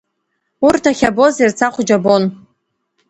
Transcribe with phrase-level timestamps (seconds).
[0.67, 2.23] Урҭ ахьабоз Ерцахә џьабон…